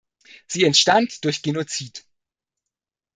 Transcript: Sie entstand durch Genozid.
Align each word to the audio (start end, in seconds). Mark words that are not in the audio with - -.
Sie 0.47 0.63
entstand 0.63 1.23
durch 1.25 1.43
Genozid. 1.43 2.07